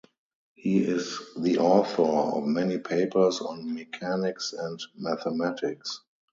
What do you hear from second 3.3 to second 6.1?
on Mechanics and Mathematics.